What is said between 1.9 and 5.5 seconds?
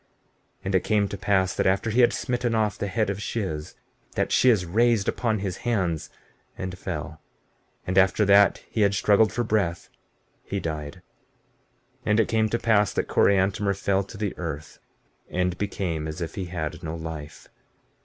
he had smitten off the head of Shiz, that Shiz raised upon